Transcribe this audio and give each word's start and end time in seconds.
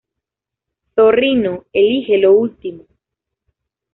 Zorrino 0.95 1.61
elige 1.73 2.17
lo 2.17 2.31
último. 2.33 2.87